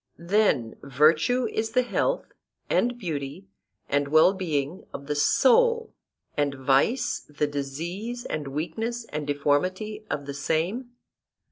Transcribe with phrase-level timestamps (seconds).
[0.17, 2.33] Then virtue is the health
[2.71, 3.45] and beauty
[3.87, 5.93] and well being of the soul,
[6.35, 10.93] and vice the disease and weakness and deformity of the same?